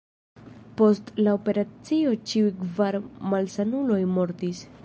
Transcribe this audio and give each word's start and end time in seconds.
Post 0.79 1.11
la 1.27 1.35
operacio 1.39 2.15
ĉiuj 2.31 2.49
kvar 2.65 3.01
malsanuloj 3.35 4.05
mortis. 4.19 4.69